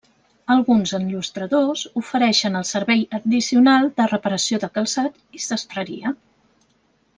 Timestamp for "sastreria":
5.49-6.19